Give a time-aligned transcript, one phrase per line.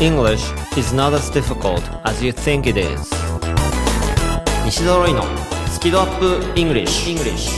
[0.00, 3.10] English is not as difficult as you think it is.
[4.64, 5.24] 西澤ロイの
[5.72, 7.50] スキドアップ English, English.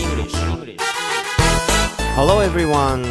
[2.16, 3.04] Hello everyone.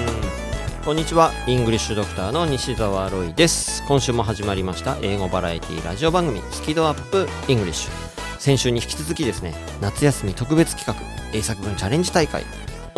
[0.83, 1.31] こんにちは。
[1.45, 3.83] イングリッシュドクターの西澤ロイです。
[3.87, 4.97] 今週も始まりました。
[5.03, 7.87] 英語バラエティラジオ番組スキドアップ English
[8.39, 12.43] 先週に引き続きですね夏休み特別企画英作文チャレンジ大会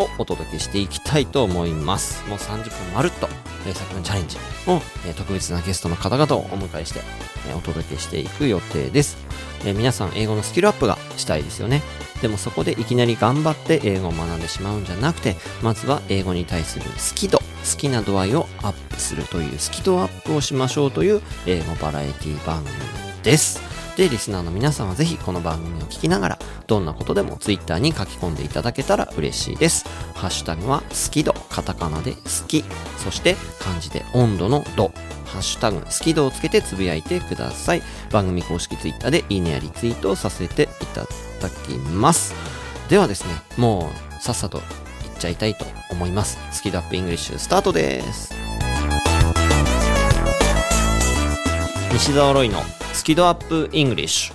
[0.02, 2.26] をお届けしていきたいと思います。
[2.28, 3.28] もう30分まるっと
[3.66, 7.00] 英作文チャレンジを、えー特別なゲストの方々をお迎えして、
[7.48, 9.16] えーお届けしていく予定です、
[9.64, 11.82] えー皆さん英語のスキルアップがしたいですよね。
[12.20, 17.44] でもそこでいきなり頑張って英語を学んでしまうんじゃなくてまずは英語に対する好き度好
[17.76, 22.76] きな度合いをアップするというスキドアップをしましょうという英語バラエティ番組
[23.24, 29.84] ですで、リスナーの皆さんはぜひこの番組を聞きながら、どんなことでも Twitter に書き込んでいただけたら嬉しいです。
[30.14, 32.18] ハッシュタグは好き度、カタカナで好
[32.48, 32.64] き、
[32.98, 34.92] そして漢字で温度の度、
[35.26, 37.82] ハッシュタグ好き度をつけてつぶやいてください。
[38.10, 41.06] 番組公式 Twitter でいいねやリツイートをさせていただ
[41.66, 42.34] きます。
[42.88, 44.62] ではですね、もうさっさといっ
[45.18, 46.38] ちゃいたいと思います。
[46.50, 48.41] スキドアップイングリッシュスタートです。
[51.92, 52.62] 西澤ロイの
[52.94, 54.34] スキドアップイングリッシュ。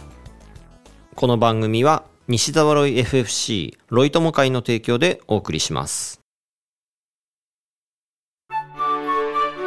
[1.16, 6.22] この番組は西澤ロイ FFC ロイ友会の提供でお送りします。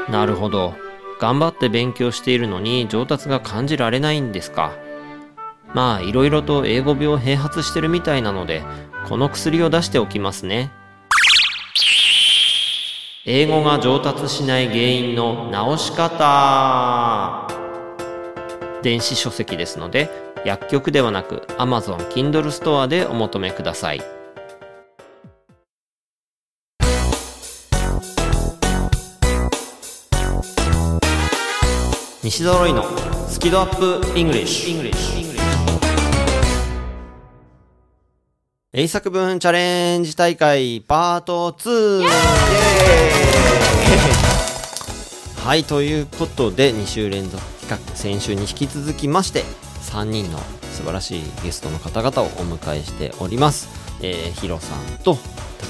[0.08, 0.74] なるほど。
[1.18, 4.72] 頑張って勉強しているのに上達が感じられないんですか。
[5.74, 8.62] まあいろいろと英語病併発してるみたいなので
[9.08, 10.70] この薬を出しておきますね。
[13.26, 17.49] 英語が上達しない原因の直し方。
[18.82, 20.08] 電子書籍ですので
[20.44, 24.00] 薬局ではなく Amazon Kindle ストアでお求めください。
[32.22, 32.84] 西澤ロイの
[33.28, 34.92] スキドアップイングリッシュ。
[38.72, 42.10] 英作文チャレンジ大会パート2イエー
[45.42, 45.44] イ！
[45.44, 49.44] はいということで2週連続企画先週に引き続きまして
[49.92, 50.38] 3人の
[50.72, 53.68] 素晴らしいゲストの方々をお迎えしております、
[54.02, 55.16] えー、ヒロさんと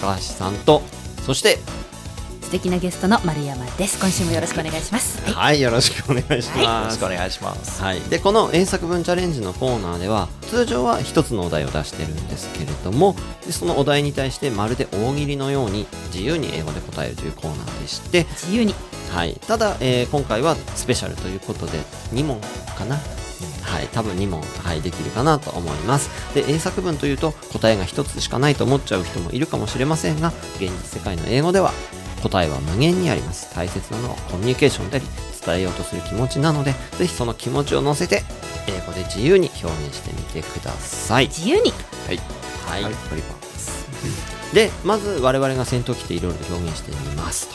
[0.01, 0.81] 高橋さんと
[1.27, 1.59] そして
[2.41, 4.01] 素敵なゲストの丸山です。
[4.01, 5.23] 今週もよろしくお願いします。
[5.23, 5.35] はい。
[5.35, 7.81] はいよろしくお願いします、よろしくお願いします。
[7.81, 13.15] はい、でこの英作文チャレンジのコーナーでは通常は一つのお題を出してるんですけれども
[13.47, 18.75] でそのお題に対してまるで大喜利のように自由に英語で答えるというコーナーでして、自由に
[19.15, 21.79] はい、ただ、えー今回はスペシャルということで
[22.13, 22.41] 2問
[22.77, 22.97] かな、
[23.63, 26.11] はい、多分2問、はい、できるかなと思います。
[26.35, 31.73] で英作文というと答えが1つしかないと思っちゃう人もいるかもしれませんが現実世界の英語では
[32.23, 33.55] 答えは無限にあります。
[33.55, 35.07] 大切なのはコミュニケーションであり
[35.45, 38.23] 伝えようとする気持ちなのでぜひその気持ちを乗せて
[38.69, 41.27] 英語で自由に表現してみてください。
[41.27, 41.73] 自由に。
[42.07, 42.21] はい、
[42.67, 42.83] はい。
[42.85, 42.93] はい。
[44.55, 47.55] でまず我々が先頭来ていろいろと表現してみますと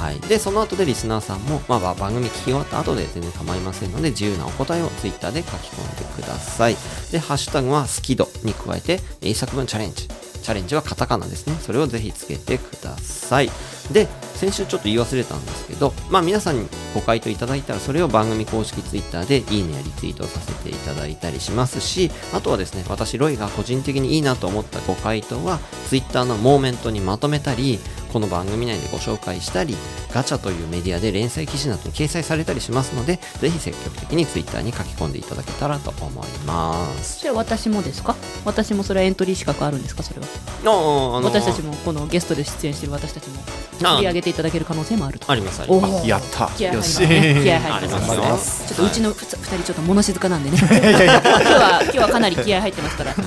[0.00, 6.76] はい、でその後でリスナーさんも、まあ、番組聞き終わった後で全然構いませんので自由なお答えをツイッターで書き込んでください。
[7.12, 10.08] でハッシュタグは好き度に加えて英作文チャレンジ。
[10.08, 11.54] チャレンジはカタカナですね。
[11.60, 13.50] それをぜひつけてください。
[13.92, 27.78] で先週ちょっと言い忘れたんですけどまあ皆さんにご回答いただいたらそれを番組公式ツイッターでいいねやリツイートさせていただいたりしますしあとはですね私ロイが個人的にいいなと思ったご回答はツイッターのモーメントにまとめたり
[28.12, 29.76] この番組内でご紹介したり
[30.12, 37.20] ガチャというメディアで連載記事などに掲載されたりしますのでぜひ積極的にツイッターに書き込んでいただけたらと思います。
[37.20, 38.16] それ私もですか？
[38.44, 40.26] 私もそれはエントリー資格あるんですかそれは？
[40.26, 43.40] ああの私たちもこのゲストで出演している私たちも
[43.82, 45.30] あ取り上げていただける可能性もあると。
[45.30, 46.08] ありますあります。
[46.08, 46.48] やった。
[46.56, 47.00] 気合入りよし。
[47.00, 47.40] ますね。
[47.44, 50.58] 気合入りますちょっとうちのふつ二人ちょっと物静かなんでね。
[50.58, 53.24] 今日は今日はかなり気合入ってますから、は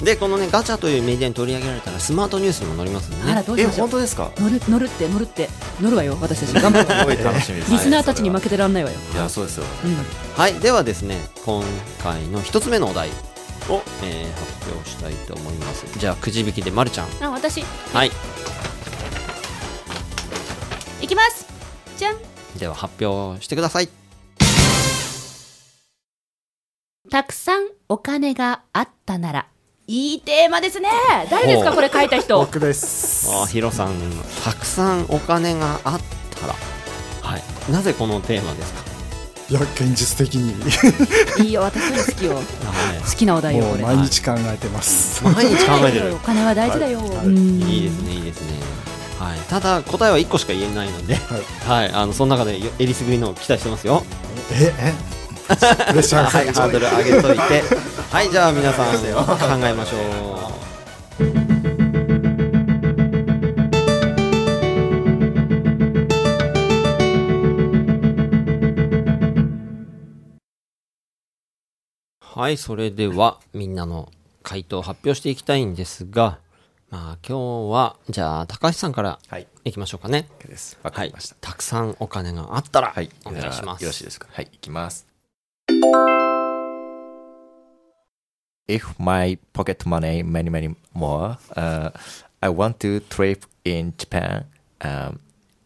[0.00, 3.88] い、でこのねガチャというメディアに取り上げられたらスマートニュースにも載りますんであらねえ、どうしましょう？
[3.88, 4.30] 本当ですか？
[4.36, 5.48] 乗る乗るって乗るって
[5.80, 6.62] 乗るわよ私たち。
[6.62, 7.72] 頑張ってすごい楽しみです。
[7.72, 8.44] リスナーたちに負け。
[8.44, 9.64] けてらんないわよ、いや、そうですよ。
[9.84, 9.96] うん、
[10.36, 11.16] はいではですね
[11.46, 11.64] 今
[12.02, 13.08] 回の一つ目のお題
[13.70, 15.86] を、えー発表したいと思います。
[15.98, 17.06] じゃあくじ引きでまるちゃん。
[17.22, 17.62] あ私。
[17.62, 18.10] はい。
[21.00, 21.46] いきます。
[21.96, 22.16] じゃん。
[22.58, 23.88] では発表してください。
[27.10, 29.46] たくさんお金があったなら
[29.86, 30.88] いいテーマですね。
[31.30, 32.38] 誰ですかこれ書いた人。
[32.38, 33.28] 僕です。
[33.30, 33.94] あーヒロさん
[34.42, 36.00] たくさんお金があっ
[36.40, 36.54] たら。
[37.20, 37.42] はい。
[37.70, 38.82] なぜこのテーマですか？
[39.50, 40.54] いや現実的に。
[41.44, 42.36] いいよ私も好きよ。
[42.36, 42.42] は
[43.06, 43.84] 好きなお題よもうこれ。
[43.84, 45.22] 毎日考えてます。
[45.22, 46.14] い毎日考えてる。
[46.14, 47.26] お金は大事だよ、はい。
[47.26, 47.36] うん。
[47.36, 48.58] いいですねいいですね。
[49.20, 49.38] はい。
[49.50, 51.16] ただ答えは1個しか言えないので。
[51.16, 51.42] はい。
[51.68, 51.92] はい。
[51.92, 54.02] あのその中でよえりすぐりのを期待してますよ。
[54.50, 55.13] ええ
[55.44, 55.56] プレ
[56.00, 57.62] ッシャーがはい、ハードル上げといて。
[58.10, 60.54] はい、じゃあ皆さん考えましょう。
[72.20, 74.10] はい、それではみんなの
[74.42, 76.38] 回答を発表していきたいんですが、
[76.90, 79.46] まあ今日は、じゃあ高橋さんからはい。
[79.64, 80.28] いきましょうかね。
[80.40, 80.78] OK です。
[80.82, 83.10] わかはいりました。、たくさんお金があったら、はい。
[83.24, 83.82] お願いします。
[83.82, 84.48] よろしいですかはい。
[84.52, 85.13] いきます。
[88.66, 91.90] If my pocket money many many more, uh,
[92.42, 94.44] I want to trip in Japan,
[94.82, 95.20] um,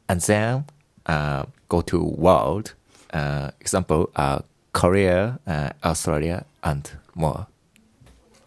[0.09, 0.65] and then
[1.06, 2.75] uh, go to world.
[3.12, 4.41] Uh, example, uh,
[4.73, 7.47] Korea, uh, Australia, and more.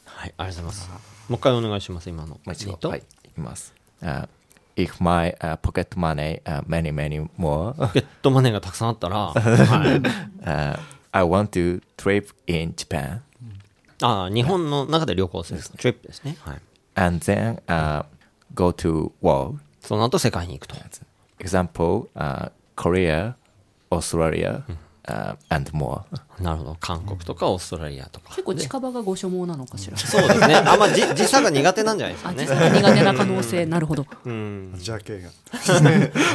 [0.05, 1.11] はい、ありがとうございます。
[1.29, 2.29] もう一回お願いします、今の。
[2.29, 3.73] もう一度、えっとはい、いきます。
[4.01, 4.27] Uh,
[4.75, 9.41] if my、uh, pocket money、uh, many many more, ポケットマネーがたくさんあったら、はい、
[10.45, 10.79] uh,
[11.12, 13.20] I want to trip in Japan.
[14.02, 15.62] ああ、日本の中で旅行する。
[15.62, 16.36] トリップですね。
[16.40, 16.60] はい。
[16.96, 18.04] and then uh,
[18.54, 19.58] go to world.
[19.80, 20.74] その後世界に行くと。
[21.38, 23.34] Example, uh, Korea,
[23.90, 24.62] Australia,
[25.07, 26.01] Uh, and more.
[26.41, 26.77] なるほど。
[26.79, 28.29] 韓国とかオーストラリアとか。
[28.29, 29.97] 結構近場がご所望なのかしら。
[29.97, 30.55] そうですね。
[30.65, 32.55] あんまじ時差が苦手なんじゃないですかあ、ね実。
[32.55, 33.65] は苦手な可能性。
[33.65, 34.05] なるほど。
[34.25, 34.73] うん。
[34.77, 35.29] ジャケが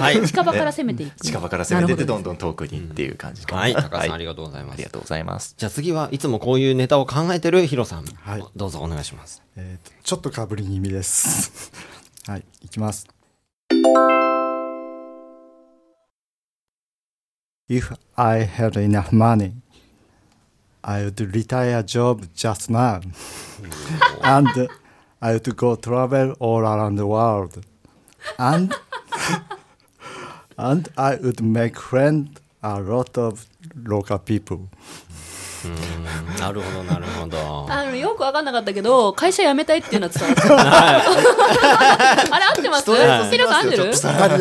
[0.01, 0.27] はい。
[0.27, 1.21] 近場から攻めていく。
[1.21, 3.75] 近場から攻めててどんどん遠くにっていう感じかなはい。
[3.75, 4.91] 高橋さんあはいりがとうございますありが。
[4.91, 5.55] とうございます。
[5.57, 8.05] じゃあ次はいつもこういうネタを考えてるヒロさん。
[8.21, 9.43] はいどうぞお願いします。
[9.57, 11.73] えーとちょっとかぶり気味です
[12.29, 13.07] はいいきます
[17.69, 19.55] If I had enough money
[20.87, 23.01] I would retire job just now.
[24.23, 24.69] And
[25.21, 27.65] I would go travel all around the world.
[28.39, 28.73] And
[30.59, 34.69] and I would make friend a lot of local people
[36.39, 37.67] なるほど、なるほど。
[37.69, 42.91] あのよく分かんなかったけど会社辞めたいっていうのは伝わったあれ合ってます？
[42.91, 42.97] る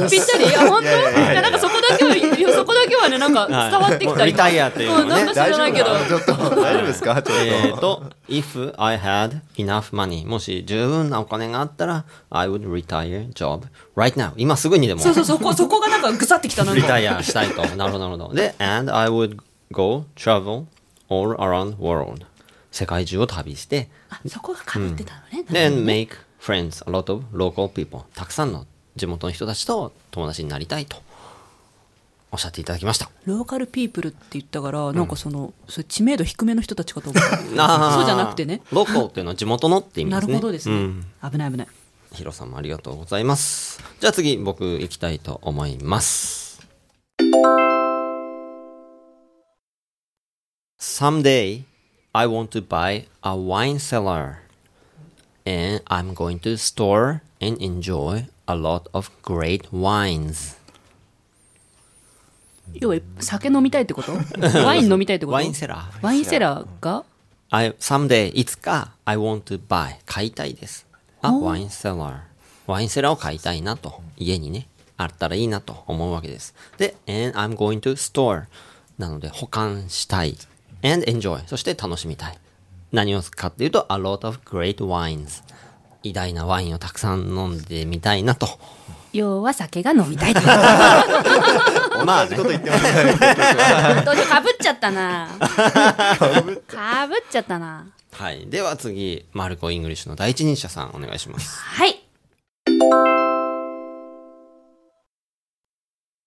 [0.10, 0.46] ぴったり。
[0.46, 5.86] いや本当いやなんかそこだけはいやそこだけはねなんか伝わってきたはいリタイアっていうなんか知らないけど。
[5.86, 6.34] ちょっと。
[6.34, 7.16] 大丈夫ですか？
[7.16, 7.32] ちょっと。
[7.34, 13.64] えっと、if I had enough money もし十分なお金があったら I would retire job
[13.96, 15.02] right now 今すぐにでも。
[15.02, 16.82] そうそうそこそこがなんかぐさってきたなんか。
[16.82, 17.64] リタイアしたいと。
[17.76, 18.36] なるほどなるほど。
[18.36, 19.38] で and I would
[19.72, 20.66] go travel
[21.10, 22.26] all around world.
[22.72, 23.90] 世界中を旅して。
[24.10, 26.10] あそこがかぶってたのね、then make
[26.42, 28.04] friends a lot of local people.
[28.16, 28.66] たくさんの
[28.96, 30.98] 地元の人たちと友達になりたいと。
[32.32, 33.10] おっしゃっていただきました。
[33.26, 37.24] ローカルピープルって言ったから、なんかそのそれ知名度低めの人たちかと思う
[37.58, 37.94] あー。
[37.96, 38.62] そうじゃなくてね。
[38.74, 40.34] ロコっていうのは地元のって意味でなすね。
[40.34, 41.06] るほどですね、うん。
[41.32, 41.68] 危ない危ない。
[42.12, 43.82] ヒロさんもありがとうございます。
[44.02, 46.45] じゃあ次、僕行きたいと思います。
[50.86, 51.66] Someday,
[52.14, 54.44] I want to buy a wine cellar.
[55.44, 60.56] And I'm going to store and enjoy a lot of great wines.
[62.76, 64.12] 要は酒飲みたいってこと
[64.64, 66.06] ワイン飲みたいってことワインセラー。
[66.06, 67.04] ワインセラーが
[67.50, 69.96] I, someday, いつか、I want to buy.
[70.06, 70.86] 買いたいです。
[71.22, 72.20] あ、ワインセラー。
[72.68, 74.02] ワインセラーを買いたいなと。
[74.18, 74.68] 家にね、
[74.98, 76.54] あったらいいなと思うわけです。
[76.78, 78.46] で、and I'm going to store.
[79.00, 80.38] なので、保管したい。
[80.84, 81.42] And enjoy.
[81.48, 82.38] そして楽しみたい。
[82.92, 85.44] 何をかっていうと、a lot of great wines.
[86.04, 88.48] 偉大なワインをたくさん飲んでみたいなと。
[89.12, 90.42] 要は酒が飲みたいと
[92.06, 95.30] まあ、ね、どうしようかぶっちゃったな
[96.68, 98.46] かぶっちゃったなはい。
[98.48, 101.58] では次、マルコ・イングリッシュの第一人者さん、お願いします。
[101.62, 102.02] はい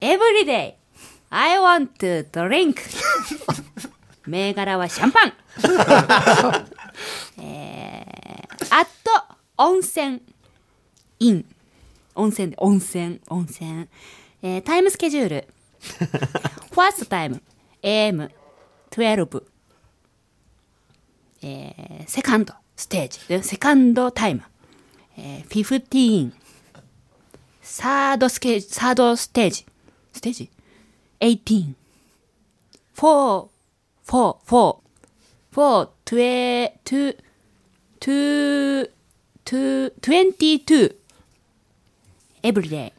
[0.00, 0.74] Every day
[1.30, 2.80] I want to drink
[4.28, 5.32] 銘柄はシャンパン。
[7.42, 8.90] えー、あと
[9.56, 10.22] 温泉
[11.18, 11.44] イン。
[12.14, 13.88] 温泉で温泉温泉、
[14.42, 15.48] えー、タイムスケジュール。
[15.80, 17.42] ファーストタイム。
[17.82, 19.44] AM12
[21.40, 23.20] えー、セカンドステージ。
[23.28, 24.42] でセカンドタイム、
[25.16, 26.32] えー、15
[27.62, 29.66] サードスケージサードステージ。
[30.12, 30.50] ステージ
[31.20, 31.74] ？18
[32.96, 33.57] 4
[34.08, 34.78] 4 4
[35.52, 37.16] 4 2
[38.00, 38.90] 2
[39.44, 40.96] 2 22
[42.42, 42.92] every day.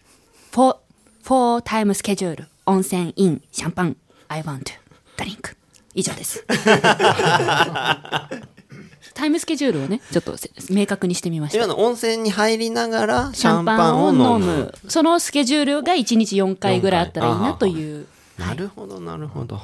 [0.52, 0.78] Four
[1.24, 2.46] four time schedule.
[2.68, 3.98] 温泉インシャンパン
[4.28, 4.74] I want to
[5.18, 5.56] drink.
[5.96, 6.46] 以上です。
[9.16, 11.58] タイムスケジュールをねちょっとせ明確にしてみました。
[11.58, 14.46] 今の温泉に入りながらシシャンパンを飲む。
[14.46, 14.74] む。
[14.88, 18.06] そのスケジュールが1日4回ぐらいあったらいいなという。
[18.38, 19.60] なるほど、なるほど。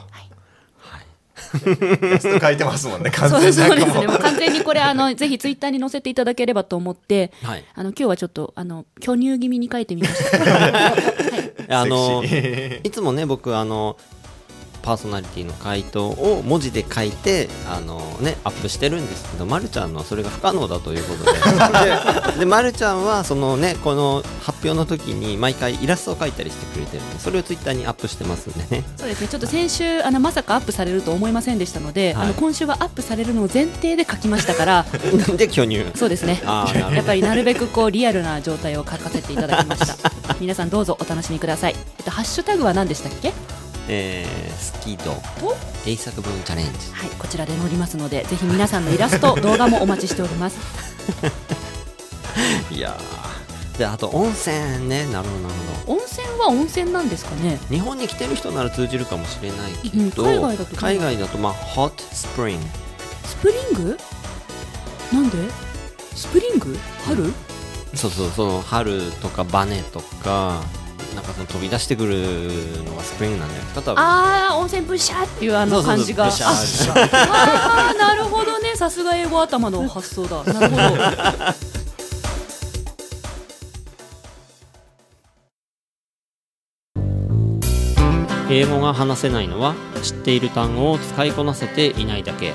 [1.53, 4.07] イラスト描いてますもんね、完全にそうですね。
[4.07, 10.95] 完全にこれ、あの、 ぜひツイッターに載せていただければと思って、はいあの、今日はちょっと、あの、巨乳気味に書いてみました。
[11.67, 13.97] あのセクシーいつもね僕あの
[14.85, 21.31] パーソナリティの回答を文字で書いてあの、ね、アップしてるんですけど、ま、るちゃんのはそれが不可能だということで
[22.35, 29.27] でで、ま、るちゃんはその、ね、この発表の時に毎回イラストを描いたりしてくれてるんでそれをツイッターにアップしてますんでねそうですね。
[29.27, 34.85] ちょっと先週、あの、まさかアップされると思いませんでしたので、はいあの、今週はアップされるのを前提で書きましたから、
[35.35, 36.41] で巨乳そうですね。
[36.45, 39.95] あーなるほどやっぱりなるべくこうリアルな状態を書かせていただきました。
[40.39, 41.75] 皆さんどうぞお楽しみください。
[41.97, 43.33] えっとハッシュタグは何でしたっけ？
[43.87, 45.11] えー、スキド
[45.45, 50.57] お英作文チャレンジはい、こちらで載りますので、ぜひ皆さんのイラスト、 動画もお待ちしております。
[52.71, 55.53] いやーであと温泉ねなるほどなる
[55.85, 57.59] ほど温泉は温泉なんですかね？
[57.69, 62.65] 日本に来てる人なら通じるかもしれないけど、うん海外だと海外だとまあホットスプリング？
[63.25, 63.97] スプリング？
[65.13, 65.37] なんで？
[66.15, 66.77] スプリング？
[67.05, 67.33] 春？
[67.93, 70.61] そうそうその春とかバネとか
[71.15, 76.25] なんかその飛び出してくるのがスプリングなんじゃないですか多分ああ、温泉ブシャーっていうあの感じが。
[76.25, 78.75] ああー、なるほどね。
[78.75, 80.43] さすが英語頭の発想だ。
[80.43, 81.75] なるほど。
[88.48, 92.53] 英語が話せないのは知っている単語を使いこなせていないだけ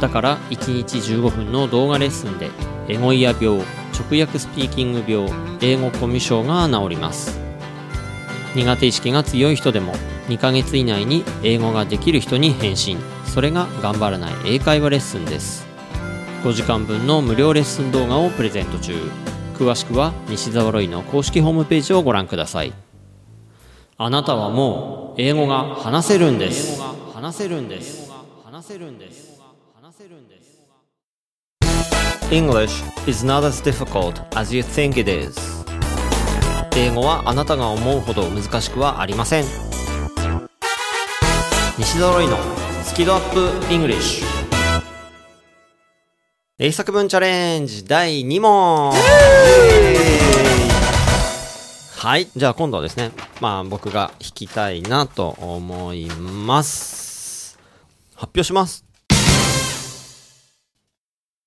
[0.00, 2.48] だから1日15分の動画レッスンで
[2.88, 3.60] エゴイヤ病
[3.92, 7.49] 直訳スピーキング病英語コミュ障が治ります
[8.54, 9.94] 苦手意識が強い人でも
[10.28, 15.66] 2ヶ月以内に英語ができる人に返信それが頑張らない英会話レッスンです
[16.42, 18.94] 5時間分の無料レッスン動画をプレゼント中
[19.54, 22.72] 詳しくは西澤ロイの公式ホームページをご覧ください
[24.02, 26.80] あなたはもう英語が話せるんです。
[27.12, 28.10] 話せるんです。
[28.42, 29.38] 話せるんです。
[29.78, 30.62] 話せるんです。
[32.30, 35.59] English is not as difficult as you think it is.
[36.80, 39.44] 英語はあなたが思うほど難しくはありません。
[41.76, 42.38] 西澤ロイの
[42.82, 44.24] スキドアップ English
[46.58, 48.92] 英作文チャレンジ第2問
[51.98, 52.28] はい。
[52.34, 53.10] じゃあ今度はですね、
[53.42, 57.58] まあ僕が弾きたいなと思います。
[58.14, 58.86] 発表します。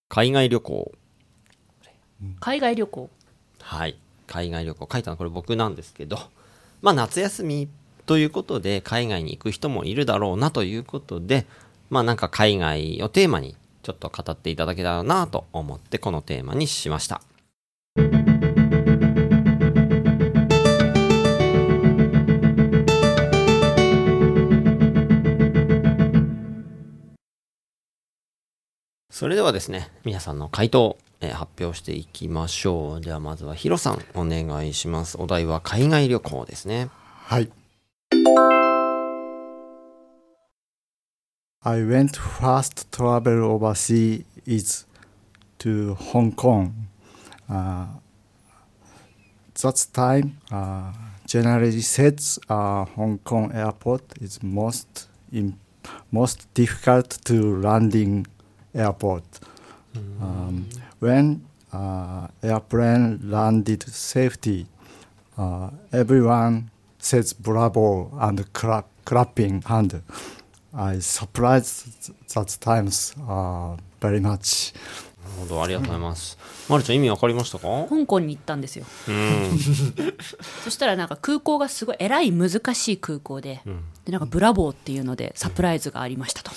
[0.10, 0.92] 海外旅行。
[2.40, 3.10] 海外旅行。
[3.60, 3.98] はい。
[4.28, 4.90] 海外旅行。
[4.92, 6.20] 書いたのこれ僕なんですけど、
[6.82, 7.70] まあ夏休み
[8.06, 11.46] ということで海外に行く人もいるだろうなということで、
[11.90, 17.22] まあなんか海外をテーマにちょっと語っていただけたらなと思ってこのテーマにしました。
[29.14, 33.00] それではですね、皆さんの回答、えー発表していきましょう。
[33.02, 35.22] ではまずはヒロさん、お願いします。
[35.22, 36.90] お題は海外旅行ですね。
[37.28, 37.52] はい。
[41.62, 44.88] I went first travel overseas is
[45.60, 46.72] to Hong Kong.
[47.48, 47.86] Uh,
[49.62, 50.92] that time, uh,
[51.28, 55.54] generally said uh, Hong Kong airport is most in,
[56.12, 58.26] most difficult to landing
[58.74, 59.24] airport.
[60.22, 60.68] Um,
[61.00, 64.68] when uh, airplane landed safety,
[65.38, 70.02] uh, everyone says bravo and clap, clapping hand.
[70.76, 74.74] I surprised that times uh, very much.
[75.24, 76.38] なるほど、ありがとうございます。
[76.68, 78.86] まるちゃん意味わかりましたか香港に行ったんですよ。
[79.08, 79.58] うん。
[80.64, 83.62] そしたらなんか空港がすごいえらい難しい空港で、
[84.06, 86.52] でなんかブラボーっていうのでサプライズがありましたと。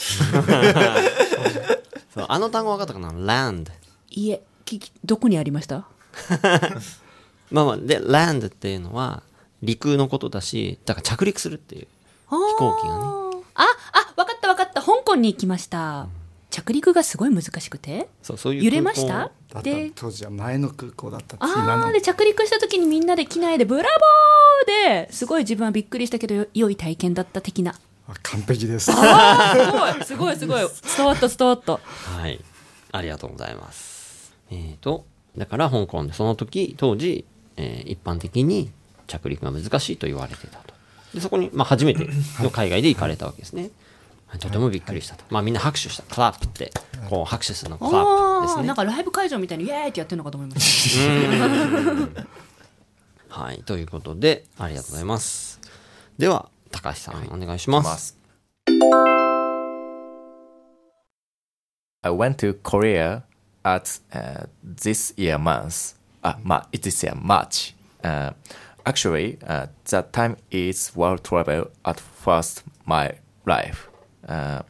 [2.16, 3.70] そうあの単語わかったかな ?land。
[4.10, 5.86] いえ、ききどこにありました？
[7.50, 9.22] まあまあ、で、land っていうのは
[9.62, 11.88] 陸のことだし、だから着陸するっていう。
[12.28, 14.82] 飛行機がねあ、あ、わかったわかった。
[14.82, 16.08] 香港に行きました。
[16.50, 18.08] 着陸がすごい難しくて？
[18.22, 19.30] そう、そういう揺れました？
[19.62, 27.74] で、当時は前の空港だったあーで着陸した時にみんなで機内でブラボーですごい自分はびっくりしたけど良い体験だった的な。
[28.08, 28.92] あ完璧です。
[28.92, 29.02] すご
[29.90, 31.72] いすごいすごい伝わった伝わった。
[31.72, 32.40] はい。
[32.92, 34.32] ありがとうございます。
[34.50, 35.04] えーと、
[35.36, 37.24] だから香港でその時、当時、
[37.56, 38.70] えー一般的に
[39.06, 40.74] 着陸が難しいと言われてたと。
[41.14, 42.06] でそこに、まあ、初めて
[42.40, 43.70] の海外で行かれたわけですね。
[44.40, 45.24] とてもびっくりしたと。
[45.30, 46.02] まあみんな拍手した。
[46.02, 46.72] クラップって、
[47.08, 48.76] こう拍手するのクラップですねなん。
[48.76, 50.98] かライブ会場みたいにイエーイってやってるのかと思いまし
[53.30, 53.40] た。
[53.40, 53.62] はい。
[53.64, 55.60] ということで、ありがとうございます。
[56.18, 58.17] では、高橋さん、お願いします。
[62.03, 63.23] I went to Korea
[63.63, 65.95] at uh, this year month.
[66.23, 67.75] Uh, ma- this year March.
[68.03, 68.31] Uh,
[68.85, 73.13] actually, uh, that time is world travel at first my
[73.45, 73.87] life.
[74.27, 74.63] Uh,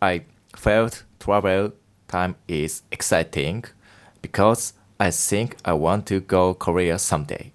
[0.00, 0.22] I
[0.56, 1.72] felt travel
[2.06, 3.64] time is exciting
[4.22, 7.52] because I think I want to go Korea someday.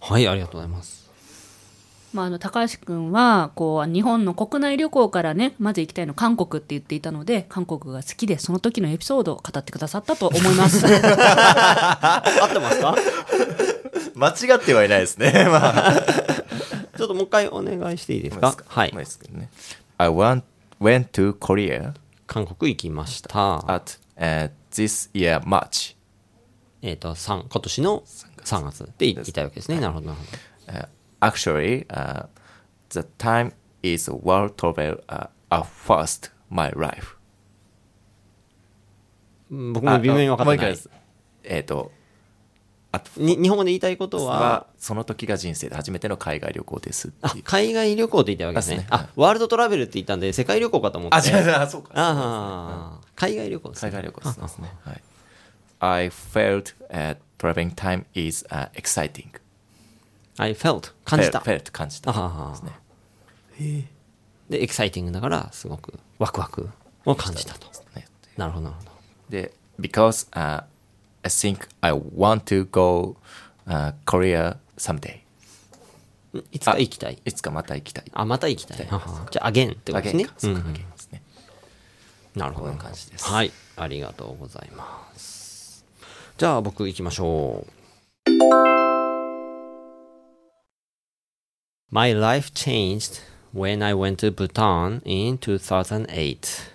[0.00, 1.01] はい、ありがとうございます。
[2.13, 12.95] まあ、あの高橋君はこう日本の国内旅行からねまず行きたいの韓国って言っていたので韓国が好きでその時のエピソードを語ってくださったと思います合ってますか？
[14.15, 15.31] 間違ってはいないですね。
[15.49, 15.93] まあ。
[16.95, 18.55] ちょっともう一回お願いしていいですか？
[18.67, 19.49] はいね
[19.97, 20.43] I want,
[20.79, 21.93] went to Korea
[22.27, 23.57] 韓国行きました。
[23.67, 25.95] at uh, this year March.
[26.81, 28.03] えっ、と、3、今年の
[28.43, 29.79] 3月で行きたいわけですね。
[29.79, 30.79] なるほど、なるほど。
[30.79, 30.87] Uh,
[31.23, 32.25] actually, uh,
[32.89, 33.51] the time
[33.81, 37.15] is world travel uh, at first my life.
[39.51, 40.77] うん僕も微妙に分かってない。
[41.43, 41.91] えっ、と、
[43.17, 47.11] に日本語で言いたいことはは、その時が人生で初めての海外旅行です
[47.43, 48.77] 海外旅行って言ったわけですね。
[48.77, 51.17] ねあ、ワールドトラベルって言ったんで、世界旅行かと思って。
[51.17, 51.89] あ、違う違う、そうか。
[51.95, 53.91] ああ、海外旅行ですね。
[53.91, 54.73] 海外旅行ですですね。
[54.83, 55.01] はい。
[55.79, 59.29] I felt、uh, traveling time is、uh, exciting.
[60.37, 61.39] I felt 感じた。
[61.39, 62.11] felt, felt 感じた。
[62.11, 63.89] ですね。
[64.49, 66.69] で、エキサイティングだから、すごくワクワク
[67.05, 67.67] を感じたと。
[67.95, 68.05] ね
[68.37, 68.91] なるほど、なるほど。
[69.29, 70.63] で、because、uh,
[71.23, 73.15] I think I want to go、
[73.67, 75.19] uh, Korea someday.
[76.33, 77.19] んいつか行きたい。
[77.23, 78.05] いつかまた行きたい。
[78.13, 78.77] あ、また行きたい。
[78.77, 80.27] じゃあ、アゲンってことですね。
[80.37, 81.21] そうか、ですね。
[82.35, 82.65] なるほど。
[82.65, 83.51] こういう感じですはい。
[83.75, 85.85] ありがとうございます。
[86.37, 87.65] じゃあ、僕行きましょ
[88.27, 88.62] う。
[91.95, 93.19] My life changed
[93.51, 96.71] when I went to Bhutan in 2008.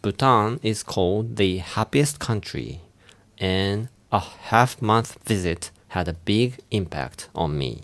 [0.00, 2.80] Bhutan is called the happiest country,
[3.38, 7.82] and a half month visit had a big impact on me.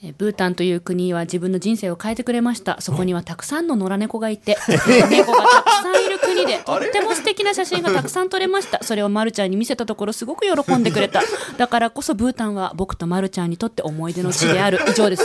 [0.00, 2.80] えブータンという国は自分の人生を変えてくれました。
[2.80, 4.56] そこにはたくさんの野良猫がいて
[5.10, 8.84] 猫がたくさんいる国でとっても素敵な写真がたくさん撮れました。
[8.84, 11.22] それをまるちゃんに見せたところすごく喜んでくれた。
[11.56, 14.78] だからこそブータンは僕とまるちゃんにとって思い出の地である。
[14.88, 15.24] 以上です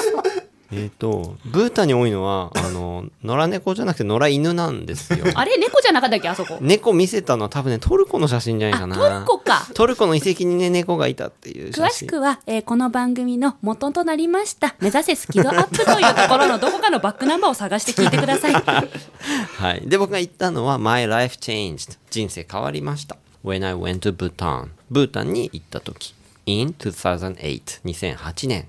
[0.71, 5.25] えっ、と、ブータンに多いのは、あの、野良猫じゃなくて野良犬なんですよ。
[5.34, 6.58] あれ猫じゃなかったっけあそこ？
[6.62, 8.95] 猫見せたのは多分ね、トルコの写真じゃないかな。
[8.95, 11.71] トルコかトルコの遺跡にね、猫がいたっていう。
[11.71, 18.53] 詳しくは、えーこの番組の元となりました目指せスキドアップというところのどこかのバックナンバーを探して聞いてください
[19.58, 19.82] はい。
[19.86, 21.97] で、僕が言ったのは、My life changed.
[22.12, 23.17] 人生変わりました。
[23.43, 24.67] When I went to Bhutan.
[24.91, 26.13] ブータンに行った時。
[26.45, 27.82] In 2008.
[27.86, 28.67] 2008年。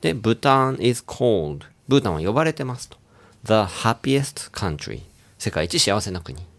[0.00, 1.64] で、Bhutan is called.
[1.88, 2.96] ブータンは呼ばれてますと。
[3.44, 5.02] The happiest country.
[5.38, 6.50] 世界一幸せな国。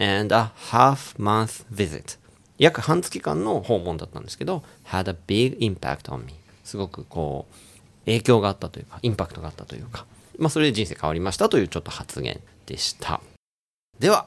[0.00, 2.18] and a half month visit
[2.58, 10.06] 約半月間の訪問だったんですけど had a big impact on me すごくこう影響があったというかインパクトがあったというか
[10.38, 13.20] まあそれで人生変わりましたというちょっと発言でした
[13.98, 14.26] では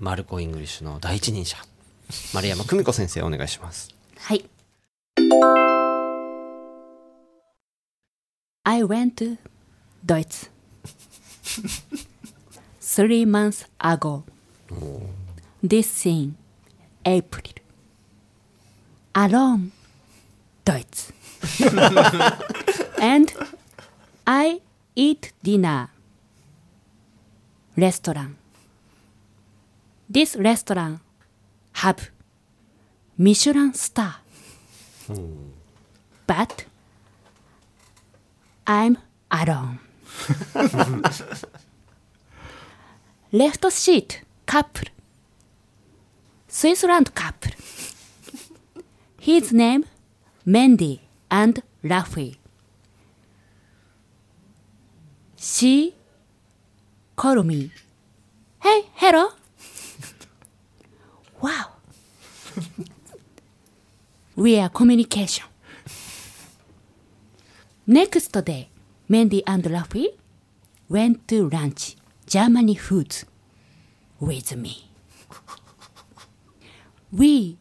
[0.00, 1.58] マルコ・イングリッシュの第一人者
[2.32, 4.44] 丸山久美子先生お願いしますはい
[8.66, 9.36] I went to
[10.04, 10.46] Deutsch
[12.80, 14.24] three months ago.
[14.72, 15.02] Oh.
[15.62, 16.36] This thing,
[17.04, 17.52] April.
[19.14, 19.72] Alone,
[20.64, 21.10] Deutsch.
[22.98, 23.32] and
[24.26, 24.60] I
[24.96, 25.90] eat dinner.
[27.76, 28.36] Restaurant.
[30.08, 31.00] This restaurant
[31.74, 32.10] have
[33.18, 34.16] Michelin star.
[35.06, 35.50] Hmm.
[36.26, 36.64] But
[38.66, 38.98] I'm
[39.30, 39.78] alone.
[43.32, 44.88] Left seat couple.
[46.48, 47.52] Switzerland couple.
[49.20, 49.84] His name
[50.46, 52.36] Mandy and Rafi.
[55.36, 55.94] She
[57.16, 57.70] call me.
[58.62, 59.30] Hey, hello.
[61.42, 61.66] Wow.
[64.36, 65.44] we are communication.
[67.86, 68.68] Next day,
[69.08, 70.08] Mandy and Rafi
[70.88, 73.24] went to lunch Germany foods
[74.18, 74.88] with me.
[77.12, 77.58] We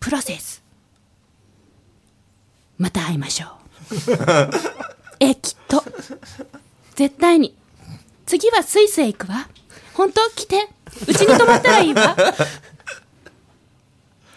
[0.00, 0.60] process.
[2.78, 3.50] また会いましょう。
[5.20, 5.84] え、きっと。
[6.96, 7.54] 絶対に。
[8.26, 9.48] 次はスイスへ行くわ。
[9.94, 10.28] 本当？
[10.30, 10.68] 来て。
[11.06, 12.16] うちに泊まったらいいわ。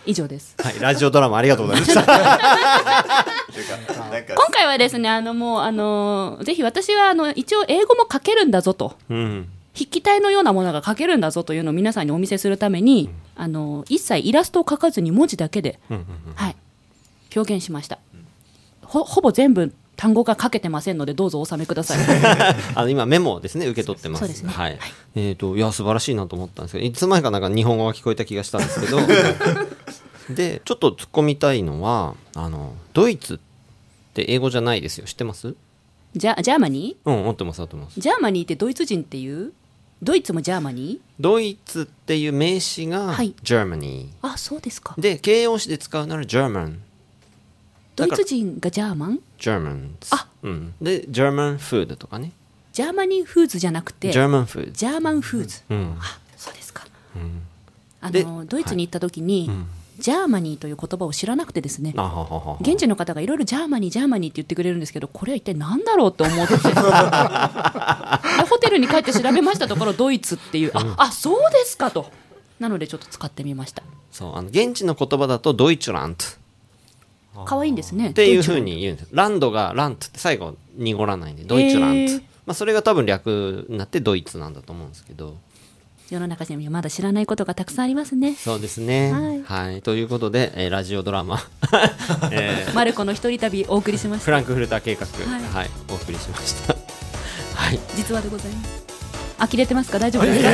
[0.06, 0.56] 以上です。
[0.62, 8.96] はいラジオドラマありがとうございました 今回はですね、あのもう、あの、ぜひ私は、あの、一応英語も書けるんだぞと。
[9.10, 9.50] うん。
[9.74, 15.80] 筆記体のようなものが書けるんだぞというのを皆さんにお見せするために、あの一切イラストを描かずに文字だけで、
[16.36, 16.56] はい、
[17.36, 17.98] 表現しました。
[18.84, 21.98] ほほぼ全部単語が書けてませんのでどうぞお納めください。
[22.76, 24.20] あの今メモをですね受け取ってます。
[24.20, 24.52] そうですね。
[24.52, 24.80] はい。
[25.16, 29.00] えっ、といや素晴らしいなと思ったんですけど、いつ前かなんか日本語が聞こえた気がしたんですけど、
[30.30, 33.40] でちょっと突っ込みたいのはあのドイツっ
[34.14, 35.06] て英語じゃないですよ。
[35.06, 35.56] 知ってます？
[36.16, 38.00] ジャ Germanyうん、持ってます持ってます。
[38.00, 38.02] ー。
[38.02, 39.52] Germany ってドイツ人っていう？
[40.02, 43.34] ドイツも Germany ドイツっていう名詞がはい。
[43.44, 44.96] Germany、ーあそうですか。
[44.98, 46.78] で形容詞で使うなら German
[47.96, 50.28] ドイツ人が German？Germans あ。
[50.44, 52.32] うん、で German food とかね。
[52.74, 55.96] Germany foods じゃなくて German food German foods、うん。
[56.00, 56.86] あそうですか、
[58.02, 59.50] あでのドイツに行った時に、
[60.00, 61.94] Germany という言葉を知らなくてですね。
[62.62, 66.54] 現地の方がいろいろ Germany Germany って言ってくれるんですけどこれは一体何だろうと思って。
[66.58, 66.60] で
[68.50, 72.12] ホテルに帰って調べましたところドイツっていうああそうですかと。
[72.60, 73.84] なのでちょっと使ってみました。
[74.12, 76.26] そうあの現地の言葉だと Deutschland。
[77.46, 78.12] 可愛いんですね。
[78.12, 79.10] っていうふうに言うんです。
[79.12, 82.24] ランドがラントって最後濁らないんで Deutschland、へー。
[82.46, 85.36] まあ、それが多分略になってドイツなんだと思うんですけど
[86.10, 88.36] 世の中にはまだ知らないことがたくさんありますね。
[88.36, 89.44] そうですね。
[89.46, 89.82] はい。
[89.82, 91.40] ということで、えーラジオドラマ、
[92.32, 94.26] えーマルコの一人旅お送りしました。
[94.26, 95.44] フランクフルター計画、はい。
[95.44, 96.76] はい、お送りしました。
[97.56, 97.80] はい。
[97.96, 98.83] 実話でございます
[99.48, 100.00] 呆れてますか？
[100.00, 100.50] 大丈夫ですか？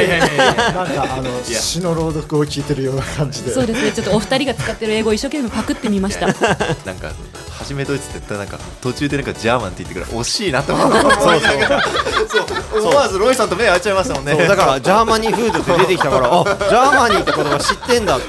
[0.73, 3.51] なんかあの詩の朗読を聞いてるような感じで。
[3.51, 3.91] そうですね。
[3.91, 6.27] ちょっとお二人が使ってる英語を一生懸命パクってみました。
[6.27, 7.11] なんか
[7.57, 11.11] 初めドイツって言ったらなんか途中でなんか German って言ってから惜しいなと思ってそう。
[12.71, 14.33] そう思わずロイさんと目合っちゃいましたもんね。
[14.33, 18.27] そうだから Germany food って出てきたからあ Germany って言葉知ってんだって。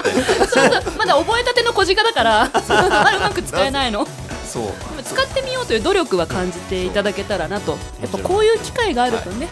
[0.99, 4.07] まだ覚えたての小鹿だから うまく使えないの。
[4.51, 4.65] そう。
[5.05, 7.79] 使ってみようという努力は感じていただけたらなと。
[8.01, 9.49] やっぱこういう機会があるとね、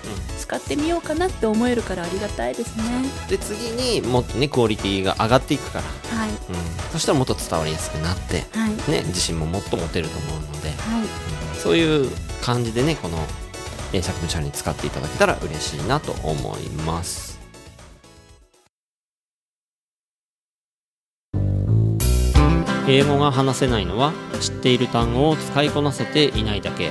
[0.49, 2.83] 使ってみようかなって思えるからありがたいですね。
[3.29, 5.85] で次にもっとねクオリティが上がっていくから、
[6.17, 6.31] はい。
[6.31, 6.37] うん、
[6.91, 8.71] そしたらもっと伝わりやすくなって、はい。
[8.91, 11.59] ね、自信ももっと持てると思うので、はい。
[11.59, 13.19] そういう感じでねこの
[13.93, 17.39] 英作文チャレンジ使っていただけたら嬉しいなと思います。
[22.89, 26.91] 英語が話せないのは知っている単語を使いこなせていないだけ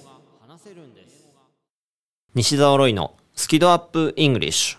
[2.35, 4.77] 西澤ロイのスキドアップイングリッシュ。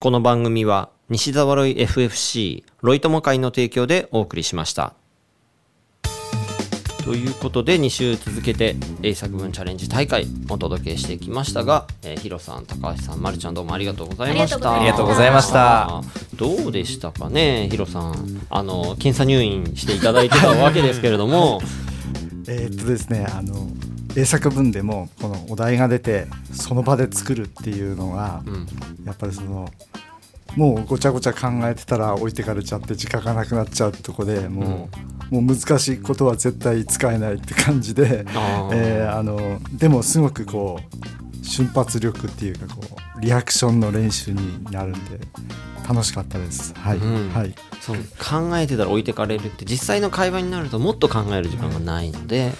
[0.00, 4.94] この番組は西澤ロイ FFC ロイ友会の提供でお送りしました。
[7.04, 14.74] ということで2週続けて英作文チャレンジ大会お届けしてきましたが、えーヒロさん高橋さんまるちゃんどうもありがとうございました。
[14.74, 16.02] ありがとうございました。
[16.34, 18.44] どうでしたかねヒロさん。
[18.50, 21.60] あの検査入院していただいてたわけですけれども。
[22.48, 23.68] えーっとですねあの
[24.16, 28.66] 英作文でもこのお題が出てその場で作るっていうのが、うん。
[29.04, 29.68] やっぱりその
[30.56, 34.88] もうごちゃごちゃ考えてたら置いてかれちゃって時間がなくなっちゃうとこでも
[35.30, 38.70] う,、もう難しいことは絶対使えないって感じで、あー。
[38.74, 42.82] えーあのでもすごくこう瞬発力っていうかこ
[43.16, 45.20] うリアクションの練習になるんで
[45.88, 46.74] 楽しかったです。
[46.74, 47.32] はい、うん。
[47.32, 47.54] はい。
[47.80, 52.52] そう考えてたら置いてかれるって実際の会話になるともっと考える時間がないので、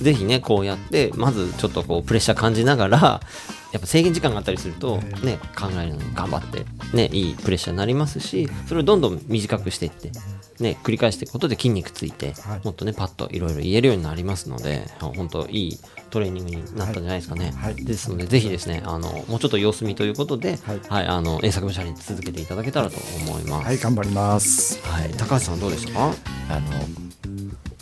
[0.00, 2.98] ぜひねこうやってまずちょっとこうプレッシャー感じながら
[3.70, 10.10] やっぱ制限時間があったりすると、えね、考えるのに頑張って、ね、いいプレッシャーになりますしそれをどんどん短くしていって、
[10.58, 12.60] ね、繰り返していくことで筋肉ついて、はい。
[12.64, 17.74] もっとねパッといろいろ言えるようになりますので本当いいトレーニングになったんじゃないですかね、はい。
[17.74, 17.84] はい。
[17.84, 20.58] ですのでぜひですねあのもうちょっと様子見ということで、
[20.88, 21.06] はい。
[21.06, 23.66] あの英作文チャレンジ続けていただけたらと思います。
[23.66, 24.80] はい頑張ります。
[24.82, 26.14] はい、高橋さんどうでしたか？
[26.48, 27.07] あの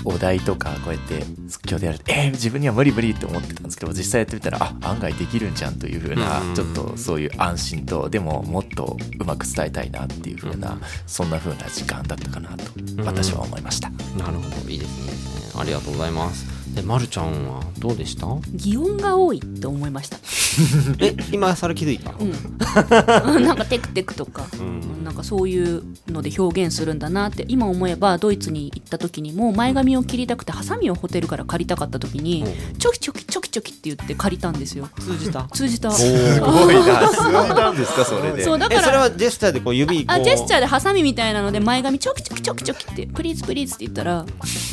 [0.06, 12.64] お題とかこうやって即興でやるとえー、自分には無理無理って思ってたんですけど実際やってみたらあ案外できるんじゃんというふうなうんちょっとそういう安心とでももっとうまく伝えたいなっていうふうなそんなふうな時間だったかなと
[13.04, 13.90] 私は思いました。
[14.16, 14.70] なるほど。
[14.70, 16.55] いいですねありがとうございます。
[16.76, 18.26] で、まるちゃんはどうでした？
[18.52, 20.18] 擬音が多いって思いました。
[21.04, 22.12] え今更気づいた？
[22.18, 25.04] うん、 なんかテクテクとか、ん。
[25.04, 32.44] なんかそういうので表現するんだなって今思えばドイツに行った時にも前髪を切りたくてハサミをホテルから借りたかった時に
[32.78, 34.88] チョキチョキチョキチョキって言って借りたんですよ。
[35.00, 35.48] 通じた？
[35.52, 35.90] 通じた。
[35.92, 37.08] すごいな。
[37.08, 38.42] 数字なんですかそれで。
[38.44, 44.24] そうだからえそれはジェスチャーでこう指あジェスチャーでハサミみたいなので前髪チョキチョキチョキチョキってプリーズプリーズって言ったら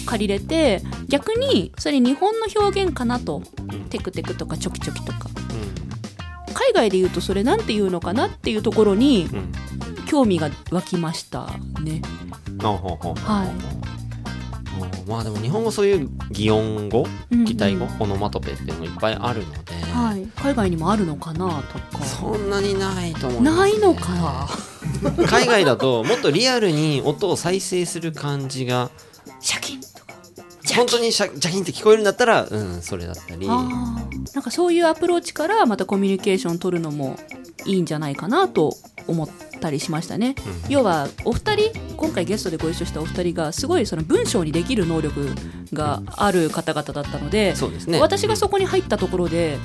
[0.05, 3.41] 借りれて逆にそれ日本の表現かなと。
[3.89, 5.29] テクテクとかチョキチョキとか。
[6.53, 9.51] 海外で言うとそれなんて言うのかなっていうところにうん。
[10.05, 11.47] 興味が湧きました
[11.81, 12.01] ね。
[12.59, 13.49] はい。
[13.49, 13.83] うん
[15.07, 17.05] まあでも日本語そういう擬音語？
[17.31, 17.45] うんうん。
[17.45, 17.87] 擬態語？
[17.99, 20.27] オノマトペっていうのがいっぱいあるので、はい。
[20.35, 22.03] 海外にもあるのかなとか。
[22.03, 24.47] そんなにないと思います、ね、ないのか。
[25.17, 28.89] な海外だともっとリアルに音を再生する感じが
[29.39, 29.81] シャキン
[30.75, 33.47] 本当にシャジャキンって聞こえるんだったらうんそれだったり。
[33.49, 34.33] あー。
[34.33, 37.17] なんかそういうアプローチからまたコミュニケーション取るのも
[37.65, 38.75] いいんじゃないかなと
[39.07, 40.35] 思ったりしましたね、
[40.69, 45.29] 要はお二人今回ゲストでご一緒したお二人がすごいその文章にできる能力
[45.73, 47.99] がある方々だったので、そうですね。
[47.99, 49.57] 私がそこに入ったところで、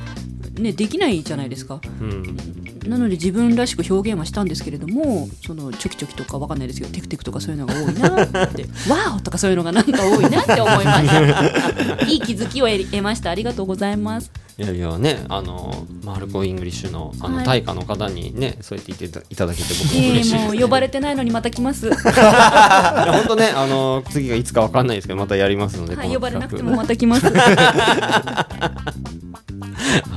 [0.59, 1.81] ね、できないじゃないですか。
[2.01, 2.37] うん。
[2.89, 8.67] なので自分らしく表現はしたんですけれどもそのチョキチョキとかわかんないですけどテクテクとかそういうのが多いなって。
[8.89, 12.07] ワオとかそういうのがなんか多いなって思いました。
[12.07, 13.31] いい気づきを得得ました。
[13.31, 14.31] ありがとうございます。
[14.59, 17.47] いやいやねあのマルコ・イングリッシュのあのはい。
[17.47, 21.97] 大家の方にねそうやって言っていただけて僕もえ嬉しいー、もう呼ばれてないのにまた来ます、いや
[23.13, 27.27] 本当ねあの次がいつかわかんないですけどまたやりますので、はい、呼ばれなくてもまた来ます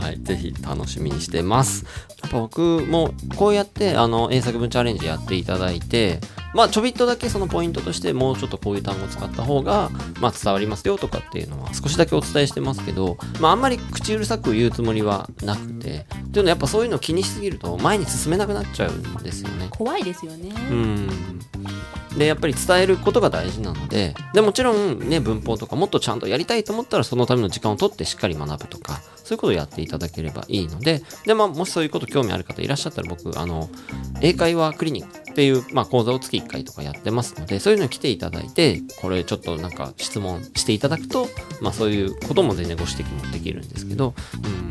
[0.01, 1.85] はい、ぜひ楽しみにしてます。
[2.21, 6.19] やっぱ僕もこうやってあの英作文チャレンジやっていただいて、
[6.53, 19.67] まあちょびっとだけそのポイントとしてもうちょっとこういう単語を使った方がまあ伝わりますよとかっていうのは少しだけお伝えしてますけど、まああんまり口うるさく言うつもりはなくて、っていうのはやっぱそういうの気にしすぎると前に進めなくなっちゃうんですよね。
[19.71, 21.09] 怖いですよね、うん
[22.17, 33.69] でやっぱり伝えることが大事なのででもちろんね文法とかもっとちゃんとやりたいと思ったらそのための時間を取ってしっかり学ぶとかそういうことをやっていただければいいのでで、まあ、もしそういうこと興味ある方いらっしゃったら僕あの
[34.19, 41.29] 英会話クリニックっていう、まあ、講座を月1回とかやってますのでそういうのに来ていただいてこれちょっとなんか質問していただくと、
[41.61, 44.13] まあ、そういうことも全然ご指摘もできるんですけど、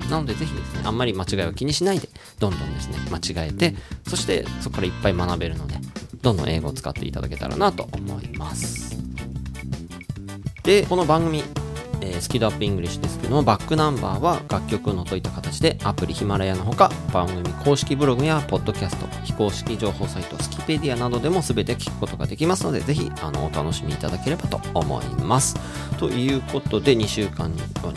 [0.03, 3.75] うん、なのでぜひですねあんまり間違いを気にしないでどんどんですね間違えて
[4.07, 5.77] そしてそこからいっぱい学べるので
[6.20, 8.90] どんどん英語を使っていただけたらなと思います。
[10.64, 11.42] でこの番組
[12.03, 25.57] えースキドアップイングリッシュですけどもバックナンバーは楽曲を除いた形でアプリヒマラヤのほか番組公式ブログやポッドキャスト非公式情報サイトスキペディアなどでも全て聞くことができますのでぜひあのお楽しみいただければと思います。
[25.99, 27.53] ということで2週間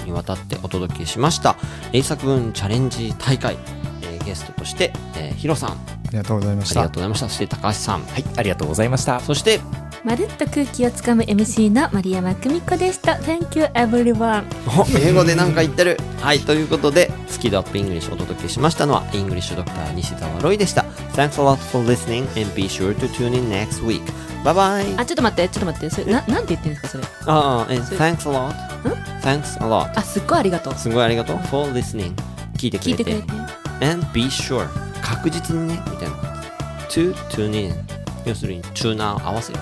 [0.06, 1.56] にわたってお届けしました
[1.94, 3.58] 英作文チャレンジ大会、
[4.02, 5.70] えーゲストとして、えーヒロさん。
[5.72, 5.76] あ
[6.08, 6.82] ありがとうございました。
[6.82, 7.30] りがとうございました。
[7.30, 8.04] そして高橋さん。
[8.06, 9.20] はい、ありがとうございました。
[9.20, 9.60] そして
[10.04, 13.14] まるっと空気をつかむ MC の丸山久美子でした。
[13.14, 14.44] Thank you everyone.
[14.68, 15.98] お英語でなんか言ってる？
[16.20, 20.82] はいということでスキドアップイングリッシュをお届けしましたのはイングリッシュドクター西澤ロイでした。
[21.14, 24.04] Thanks a lot for listening and be sure to tune in next week.
[24.44, 25.00] Bye bye.
[25.00, 25.90] あちょっと待ってちょっと待って。
[25.90, 27.04] それななんて言ってるんですかそれ？
[27.28, 28.54] ああえ Thanks a lot.
[29.22, 29.98] Thanks a lot.
[29.98, 30.74] あすっごいありがとう。
[30.76, 31.38] すごいありがとう。
[31.44, 32.14] For listening.
[32.58, 32.92] 聞いてくれて。
[32.92, 33.24] 聞いてくれて。
[33.86, 34.68] And be sure
[35.02, 36.16] 確実にねみたいな
[36.90, 37.74] to tune in
[38.26, 39.60] 要するにチューナーを合わせる、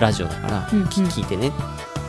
[0.00, 0.88] ラジオだから、うんうん。
[0.88, 1.52] き聞いてね。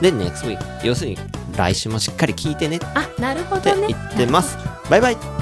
[0.02, 1.18] で next week 要するに
[1.56, 2.78] 来週もしっかり聞いてね。
[2.78, 3.88] っあなるほてどね。
[3.88, 4.58] 言ってます。
[4.90, 5.41] バイバイ